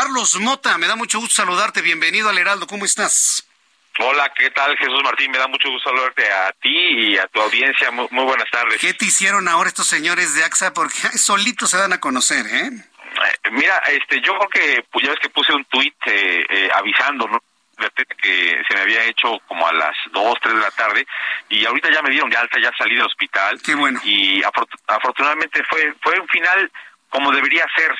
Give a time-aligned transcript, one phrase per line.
[0.00, 1.80] Carlos Mota, me da mucho gusto saludarte.
[1.80, 2.66] Bienvenido al Heraldo.
[2.66, 3.48] ¿Cómo estás?
[3.98, 5.30] Hola, ¿qué tal Jesús Martín?
[5.30, 7.90] Me da mucho gusto saludarte a ti y a tu audiencia.
[7.90, 8.78] Muy, muy buenas tardes.
[8.78, 10.74] ¿Qué te hicieron ahora estos señores de AXA?
[10.74, 12.66] Porque solitos se dan a conocer, ¿eh?
[12.74, 16.68] Eh, Mira, este, yo creo que pues, ya ves que puse un tuit eh, eh,
[16.74, 17.42] avisando, ¿no?
[18.22, 21.06] que se me había hecho como a las 2, 3 de la tarde
[21.50, 23.60] y ahorita ya me dieron de alta, ya salí del hospital.
[23.62, 23.98] Qué bueno.
[24.04, 26.70] Y afortu- afortunadamente fue fue un final
[27.08, 27.94] como debería ser,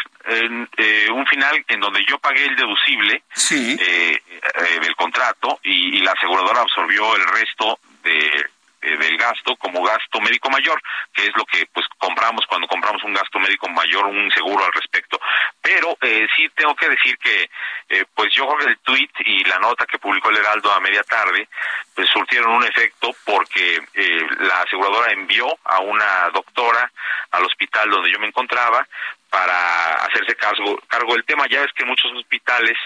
[0.76, 3.76] eh, un final en donde yo pagué el deducible Sí.
[3.80, 8.46] eh, eh, del contrato y, y la aseguradora absorbió el resto de
[8.82, 10.80] del gasto como gasto médico mayor,
[11.12, 14.72] que es lo que pues compramos cuando compramos un gasto médico mayor, un seguro al
[14.72, 15.18] respecto.
[15.60, 17.50] Pero eh, sí tengo que decir que
[17.88, 20.78] eh, pues yo creo que el tweet y la nota que publicó el Heraldo a
[20.78, 21.48] media tarde
[21.96, 26.92] pues surtieron un efecto porque eh, la aseguradora envió a una doctora
[27.36, 28.86] al hospital donde yo me encontraba
[29.30, 31.46] para hacerse cargo, cargo del tema.
[31.48, 32.76] Ya ves que en muchos hospitales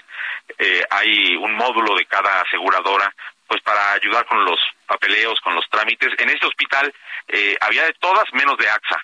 [0.59, 3.15] eh, hay un módulo de cada aseguradora
[3.47, 6.11] pues para ayudar con los papeleos, con los trámites.
[6.19, 6.93] En este hospital
[7.27, 9.01] eh, había de todas menos de AXA.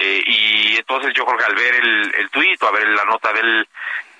[0.00, 3.32] Eh, y entonces yo creo que al ver el, el tuit a ver la nota
[3.32, 3.66] del,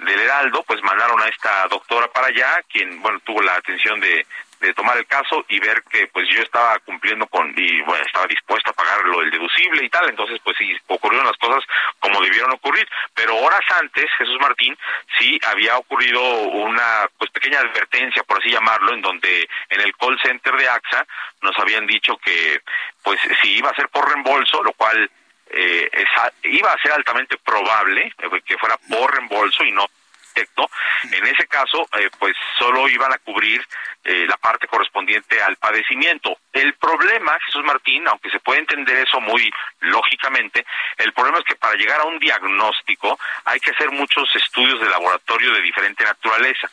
[0.00, 4.26] del Heraldo, pues mandaron a esta doctora para allá, quien, bueno, tuvo la atención de,
[4.60, 8.26] de tomar el caso y ver que pues yo estaba cumpliendo con y bueno estaba
[8.26, 10.08] dispuesto a pagar lo del deducible y tal.
[10.08, 11.64] Entonces pues sí ocurrieron las cosas
[12.00, 12.88] como debieron ocurrir.
[13.14, 14.76] Pero horas antes Jesús Martín
[15.18, 20.18] sí había ocurrido una pues pequeña advertencia por así llamarlo en donde en el call
[20.20, 21.06] center de AXA
[21.42, 22.60] nos habían dicho que
[23.02, 25.08] pues si iba a ser por reembolso lo cual
[25.50, 29.86] eh, esa- iba a ser altamente probable eh, que fuera por reembolso y no
[30.34, 30.70] directo,
[31.10, 33.60] en ese caso, eh, pues solo iban a cubrir
[34.04, 36.38] eh, la parte correspondiente al padecimiento.
[36.52, 39.50] El problema, Jesús Martín, aunque se puede entender eso muy
[39.80, 40.64] lógicamente,
[40.98, 44.88] el problema es que para llegar a un diagnóstico hay que hacer muchos estudios de
[44.88, 46.68] laboratorio de diferente naturaleza.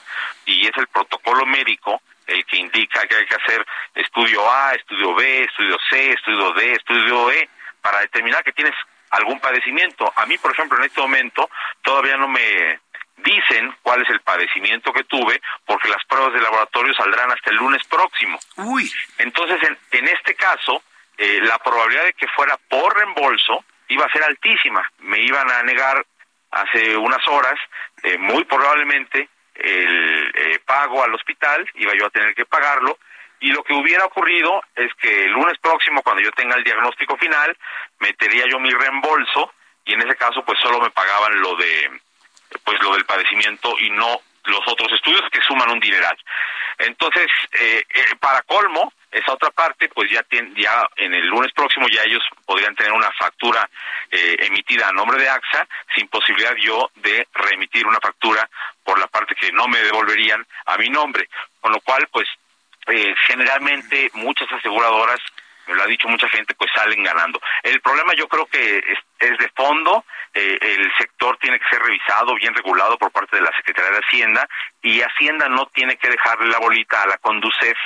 [0.46, 3.66] Y es el protocolo médico el que indica que hay que hacer
[3.96, 7.50] estudio A, estudio B, estudio C, estudio D, estudio E,
[7.85, 8.73] para determinar que tienes
[9.12, 10.12] algún padecimiento.
[10.16, 11.47] A mí, por ejemplo, en este momento
[11.84, 12.79] todavía no me
[13.18, 17.57] dicen cuál es el padecimiento que tuve, porque las pruebas de laboratorio saldrán hasta el
[17.57, 18.40] lunes próximo.
[18.56, 20.81] Uy, Entonces, en, en este caso,
[21.16, 24.81] eh, la probabilidad de que fuera por reembolso iba a ser altísima.
[25.01, 26.03] Me iban a negar
[26.50, 27.59] hace unas horas,
[28.01, 32.97] eh, muy probablemente, el eh, pago al hospital, iba yo a tener que pagarlo,
[33.45, 37.16] y lo que hubiera ocurrido es que el lunes próximo, cuando yo tenga el diagnóstico
[37.17, 37.56] final,
[38.00, 39.53] metería yo mi reembolso,
[39.85, 41.91] y en ese caso, pues solo me pagaban lo de,
[42.63, 46.17] pues lo del padecimiento y no los otros estudios que suman un dineral.
[46.78, 51.51] Entonces, eh, eh, para colmo, esa otra parte, pues ya, tien- ya en el lunes
[51.53, 53.67] próximo ya ellos podrían tener una factura
[54.12, 58.47] eh, emitida a nombre de AXA sin posibilidad yo de reemitir una factura
[58.83, 61.29] por la parte que no me devolverían a mi nombre.
[61.62, 62.27] Con lo cual, pues
[62.88, 65.19] eh, generalmente muchas aseguradoras,
[65.68, 67.40] me lo ha dicho mucha gente, pues salen ganando.
[67.63, 71.81] El problema yo creo que es, es de fondo, eh, el sector tiene que ser
[71.81, 74.47] revisado, bien regulado por parte de la Secretaría de Hacienda
[74.81, 77.78] y Hacienda no tiene que dejarle la bolita a la Conducef,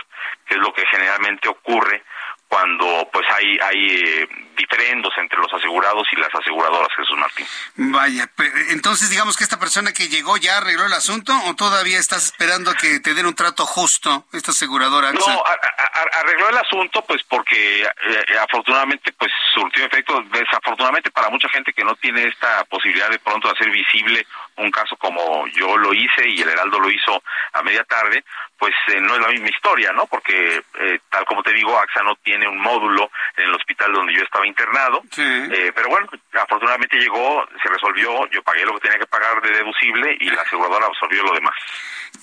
[0.46, 2.04] que es lo que generalmente ocurre
[2.50, 4.28] cuando pues hay hay eh,
[4.58, 7.48] diferendos entre los asegurados y las aseguradoras, Jesús Martín.
[7.76, 8.30] vaya.
[8.70, 12.72] Entonces, digamos que esta persona que llegó ya arregló el asunto o todavía estás esperando
[12.72, 15.32] a que te den un trato justo esta aseguradora AXA?
[15.32, 21.10] No, a- a- a- arregló el asunto pues porque eh, afortunadamente pues surtió efecto, desafortunadamente
[21.12, 24.26] para mucha gente que no tiene esta posibilidad de pronto de hacer visible
[24.60, 27.22] un caso como yo lo hice y el Heraldo lo hizo
[27.54, 28.24] a media tarde,
[28.58, 30.06] pues eh, no es la misma historia, ¿no?
[30.08, 34.14] Porque eh, tal como te digo, AXA no tiene un módulo en el hospital donde
[34.14, 35.22] yo estaba internado, Sí.
[35.24, 36.08] eh, pero bueno,
[36.42, 40.42] afortunadamente llegó, se resolvió, yo pagué lo que tenía que pagar de deducible y la
[40.42, 41.56] aseguradora absorbió lo demás.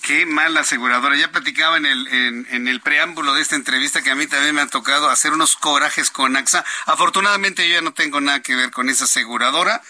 [0.04, 1.16] Qué mala aseguradora.
[1.16, 4.54] Ya platicaba en el, en, en el preámbulo de esta entrevista que a mí también
[4.54, 6.64] me ha tocado hacer unos corajes con AXA.
[6.86, 9.80] Afortunadamente yo ya no tengo nada que ver con esa aseguradora,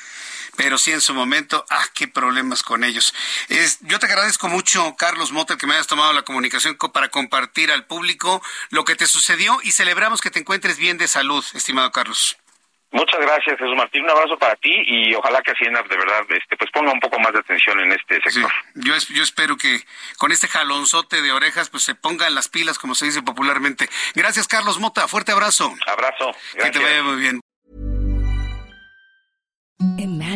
[0.57, 3.15] pero sí en su momento, ah, qué problemas con ellos.
[3.49, 7.09] Es, yo te agradezco mucho, Carlos Mota, que me hayas tomado la comunicación co- para
[7.09, 11.45] compartir al público lo que te sucedió y celebramos que te encuentres bien de salud,
[11.55, 12.37] estimado Carlos.
[12.93, 14.05] Muchas gracias, Jesús Martín.
[14.05, 17.19] Un abrazo para ti y ojalá que Hacienda de verdad este, pues ponga un poco
[17.19, 18.51] más de atención en este sector.
[18.75, 19.85] yo, yo espero que
[20.17, 23.91] con este jalonzote de orejas pues se pongan las pilas, como se dice popularmente.
[24.15, 25.09] Gracias, Carlos Mota.
[25.09, 25.75] Fuerte abrazo.
[25.87, 26.33] Abrazo.
[26.59, 27.41] Que te vaya muy bien.